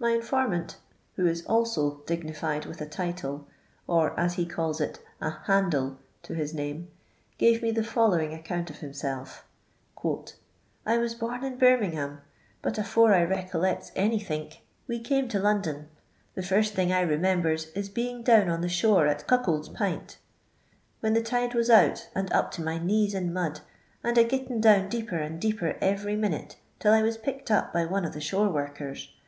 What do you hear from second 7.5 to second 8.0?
me the